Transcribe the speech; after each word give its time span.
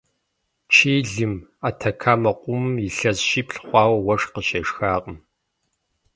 Чилим, 0.73 1.33
Атакамэ 1.67 2.31
къумым, 2.39 2.75
илъэс 2.87 3.17
щиплӏ 3.27 3.59
хъуауэ 3.65 3.97
уэшх 4.05 4.29
къыщешхакъым. 4.33 5.17